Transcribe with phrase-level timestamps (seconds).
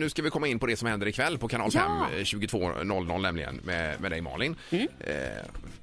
[0.00, 2.06] Men nu ska vi komma in på det som händer ikväll på kanal 5 Ja.
[2.16, 4.56] eh, 22.00 nämligen med, med dig Malin.
[4.70, 4.88] Mm.
[5.00, 5.14] Eh,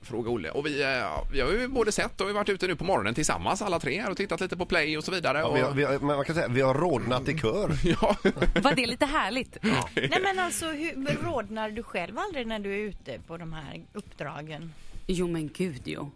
[0.01, 0.49] fråga Olle.
[0.49, 0.87] Och vi, eh,
[1.31, 3.79] vi har ju både sett och vi har varit ute nu på morgonen tillsammans alla
[3.79, 5.37] tre här och tittat lite på play och så vidare.
[5.37, 7.71] Ja, och, vi, har, vi, har, men man kan säga vi har rodnat i kör.
[8.01, 8.15] ja.
[8.61, 9.57] Var det lite härligt?
[9.95, 13.81] Nej men alltså hur rodnar du själv aldrig när du är ute på de här
[13.93, 14.73] uppdragen?
[15.07, 16.11] Jo men gud jo.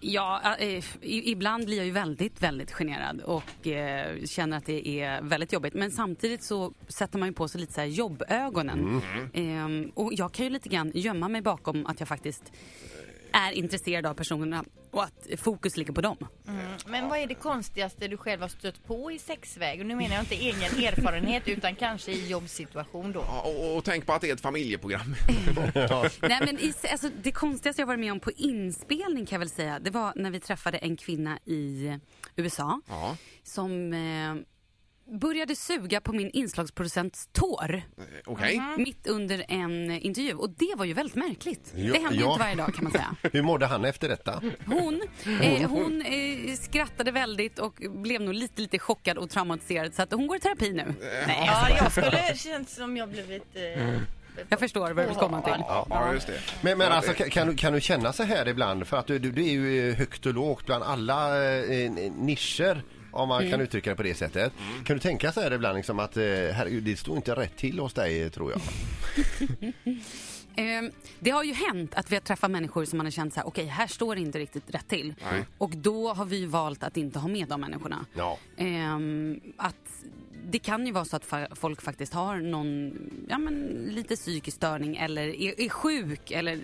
[0.00, 5.22] Ja, eh, ibland blir jag ju väldigt, väldigt generad och eh, känner att det är
[5.22, 5.74] väldigt jobbigt.
[5.74, 9.00] Men samtidigt så sätter man ju på sig lite så här jobbögonen.
[9.32, 12.52] Ehm, och jag kan ju lite grann gömma mig bakom att jag faktiskt
[13.36, 16.16] är intresserad av personerna och att fokus ligger på dem.
[16.86, 19.80] Men vad är det konstigaste du själv har stött på i sexväg?
[19.80, 23.20] Och nu menar jag inte egen erfarenhet utan kanske i jobbsituation då.
[23.20, 25.14] Ja, och, och tänk på att det är ett familjeprogram.
[26.20, 29.50] Nej, men i, alltså, det konstigaste jag varit med om på inspelning kan jag väl
[29.50, 31.92] säga, det var när vi träffade en kvinna i
[32.36, 33.16] USA Ja.
[33.42, 34.34] som eh,
[35.20, 38.60] började suga på min inslagsproducents tår Eh, Okej.
[38.78, 40.34] mitt under en intervju.
[40.34, 41.72] Och det var ju väldigt märkligt.
[41.76, 42.32] Ja, det händer ju ja.
[42.32, 43.16] inte varje dag kan man säga.
[43.32, 44.42] Hur mådde han efter detta?
[44.66, 45.02] Hon,
[45.42, 49.94] eh, hon eh, skrattade väldigt och blev nog lite, lite chockad och traumatiserad.
[49.94, 50.94] Så att hon går i terapi nu.
[51.26, 53.46] Nej, Ja, jag skulle känt som jag blivit...
[53.56, 53.98] Eh,
[54.48, 55.54] jag förstår vad du vill komma till.
[55.58, 56.32] Ja, just det.
[56.60, 58.86] Men, men Ja, alltså, det- kan, kan, du, kan du känna så här ibland?
[58.86, 62.82] För att du, du, du är ju högt och lågt bland alla eh, nischer.
[63.16, 64.52] Om man kan uttrycka det på det sättet.
[64.84, 67.78] Kan du tänka så här ibland liksom att eh, herregud, det står inte rätt till
[67.78, 68.60] hos dig tror jag.
[70.58, 70.82] Eh,
[71.20, 73.46] det har ju hänt att vi har träffat människor som man har känt så här,
[73.46, 75.14] okej här står det inte riktigt rätt till.
[75.30, 75.44] Nej.
[75.58, 78.06] Och då har vi valt att inte ha med de människorna.
[78.14, 78.38] Ja.
[78.56, 79.74] Ehm, att
[80.50, 82.92] det kan ju vara så att folk faktiskt har någon,
[83.28, 83.54] ja men
[83.90, 86.58] lite psykisk störning eller är, är sjuk eller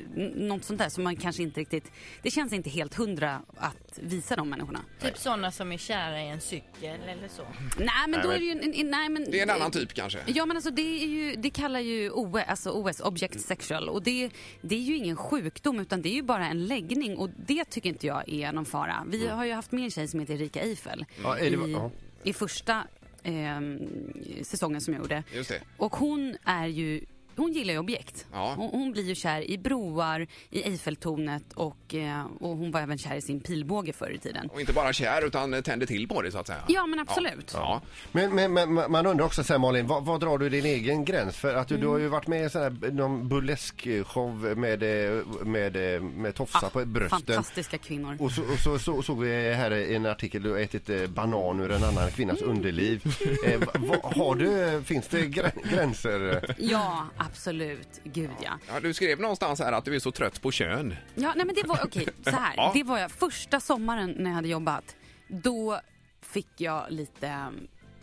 [0.48, 4.36] något sånt där som man kanske inte riktigt, det känns inte helt hundra att visa
[4.36, 4.80] de människorna.
[5.00, 7.42] typ sådana som är kära i en cykel eller så.
[7.78, 9.92] Nej men då är det ju, en- en- nej men Det är en annan typ
[9.94, 10.18] kanske.
[10.26, 14.02] Ja men alltså det är ju, det kallar ju OS, alltså OS, Object Sexual och
[14.02, 14.30] det,
[14.62, 17.88] det är ju ingen sjukdom utan det är ju bara en läggning och det tycker
[17.88, 19.04] inte jag är någon fara.
[19.08, 21.72] Vi har ju haft med en tjej som heter Erika Eiffel Ja, är det- i,
[21.72, 21.90] ja.
[22.24, 22.82] i första
[23.24, 23.88] ehm,
[24.42, 25.22] säsongen som jag gjorde.
[25.76, 27.00] Och hon är ju
[27.36, 28.26] hon gillar ju objekt.
[28.32, 28.54] Ja.
[28.56, 32.98] Hon, hon blir ju kär i broar, i Eiffeltornet och, eh, och hon var även
[32.98, 34.48] kär i sin pilbåge förr i tiden.
[34.52, 36.62] Och inte bara kär utan tänder till på det så att säga.
[36.68, 37.50] Ja men absolut.
[37.54, 37.80] Ja.
[38.12, 41.04] Men, men, men man undrar också så här, Malin, vad, vad drar du din egen
[41.04, 41.36] gräns?
[41.36, 45.24] För att du, du har ju varit med i sån här, någon burlesk-show med, eh,
[45.44, 47.18] med, eh, med tofsar på brösten.
[47.20, 48.16] Fantastiska kvinnor.
[48.20, 51.06] Och så, och så, så såg vi här i en artikel, du har ätit eh,
[51.06, 53.02] banan ur en annan kvinnas underliv.
[53.46, 53.66] Eh, va-
[54.02, 56.54] vad- har du, finns det grä- gränser?
[56.58, 58.00] Ja, absolut.
[58.04, 58.58] Gud ja.
[58.68, 60.94] Ja, du skrev någonstans här att du är så trött på kön.
[61.14, 62.54] Ja, nej men det var okej, så här.
[62.56, 62.70] Ja.
[62.74, 64.96] Det var jag första sommaren när jag hade jobbat.
[65.28, 65.80] Då
[66.22, 67.46] fick jag lite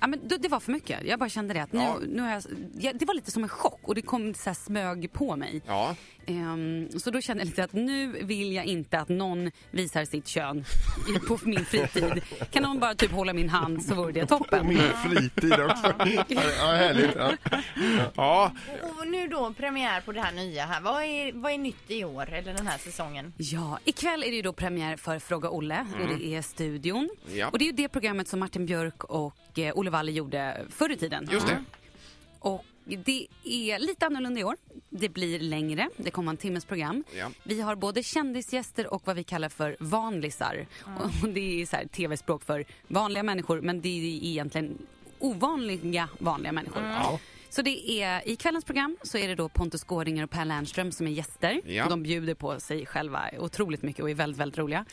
[0.02, 1.00] Ja, men det, det var för mycket.
[1.06, 2.00] Jag bara kände det att nu, Ja.
[2.08, 2.44] nu har jag,
[2.80, 5.62] ja, det var lite som en chock och det kom så här smög på mig.
[5.68, 5.96] Ja.
[6.26, 10.28] Ehm, så då kände jag lite att nu vill jag inte att någon visar sitt
[10.28, 10.66] kön
[11.16, 12.22] i- på min fritid.
[12.52, 14.68] Kan någon bara typ hålla min hand så vore det toppen.
[14.68, 15.94] Min fritid också.
[16.28, 17.16] Ja, härligt.
[17.16, 17.32] Ja.
[18.16, 18.52] Ja,
[19.30, 20.82] då premiär på det här nya här.
[20.82, 23.34] Vad är, vad är nytt i år eller den här säsongen?
[23.38, 27.10] Ja, ikväll är det ju då premiär för Fråga Olle och det är studion.
[27.34, 27.48] Ja.
[27.48, 30.90] Och det är ju det programmet som Martin Björk och eh, Olle Waller gjorde förr
[30.92, 31.30] i tiden.
[31.32, 31.64] just det.
[32.40, 34.56] Och det är lite annorlunda i år.
[34.90, 37.04] Det blir längre, det kommer en timmes program.
[37.18, 37.32] Ja.
[37.44, 40.66] Vi har både kändisgäster och vad vi kallar för vanlisar.
[41.24, 44.78] Och det är tv-språk för vanliga människor men det är egentligen
[45.20, 46.82] ovanliga vanliga människor.
[47.50, 50.92] Så det är, i kvällens program så är det då Pontus Gårdinger och Per Lernström
[50.92, 51.62] som är gäster.
[51.66, 51.84] Ja.
[51.84, 54.86] Och de bjuder på sig själva otroligt mycket och är väldigt, väldigt roliga.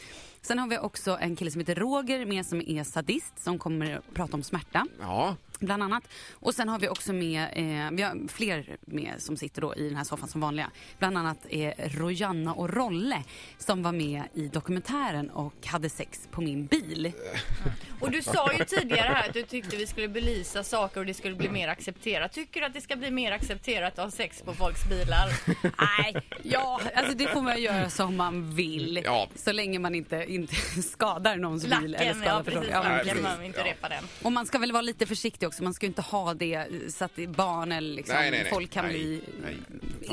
[0.46, 3.96] Sen har vi också en kille som heter Roger med som är sadist som kommer
[3.96, 6.08] att prata om smärta Ja, bland annat.
[6.32, 9.88] Och sen har vi också med, eh, vi har fler med som sitter då i
[9.88, 10.70] den här soffan som vanliga.
[10.98, 13.22] Bland annat är Rojanna och Rolle
[13.58, 17.12] som var med i dokumentären och hade sex på min bil.
[18.00, 21.14] Och du sa ju tidigare här att du tyckte vi skulle belysa saker och det
[21.14, 22.32] skulle bli mer accepterat.
[22.32, 25.28] Tycker du att det ska bli mer accepterat att ha sex på folks bilar?
[25.62, 29.00] Nej, ja, alltså det får man göra som man vill.
[29.04, 29.28] Ja.
[29.34, 31.73] Så länge man inte, inte skadar någons bil.
[31.73, 32.69] eller Lacken, skadar ja precis.
[32.73, 33.23] Ja, lacken, precis.
[33.23, 33.65] man inte Ja.
[33.67, 34.05] repa den.
[34.23, 35.62] Och man ska väl vara lite försiktig också.
[35.62, 38.50] Man ska ju inte ha det så att barn eller liksom, Nej, nej, nej.
[38.53, 39.56] folk kan Nej, bli nej.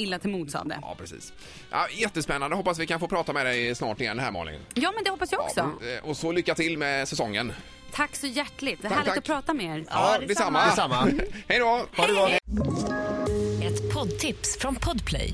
[0.04, 0.80] illa till mods av det.
[0.82, 1.34] ja precis.
[1.72, 2.56] Ja, jättespännande.
[2.56, 4.60] Hoppas vi kan få prata med dig snart igen här Malin.
[4.74, 5.72] Ja, men det hoppas jag också.
[5.82, 7.54] Ja, eh, och så lycka till med säsongen.
[7.92, 8.82] Tack så hjärtligt.
[8.82, 9.18] Det är Tack, härligt tack.
[9.18, 9.86] att prata med er.
[9.90, 10.66] Ja, detsamma.
[10.66, 11.06] detsamma.
[11.06, 11.24] Detsamma.
[11.48, 11.86] Hej då!
[11.98, 12.30] Ha det bra.
[13.64, 15.34] Ett poddtips från Podplay.